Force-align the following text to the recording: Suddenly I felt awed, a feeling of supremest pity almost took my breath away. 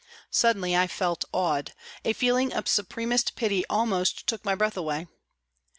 Suddenly 0.31 0.75
I 0.75 0.87
felt 0.87 1.25
awed, 1.31 1.73
a 2.03 2.13
feeling 2.13 2.51
of 2.53 2.67
supremest 2.67 3.35
pity 3.35 3.63
almost 3.69 4.25
took 4.25 4.43
my 4.43 4.55
breath 4.55 4.75
away. 4.77 5.05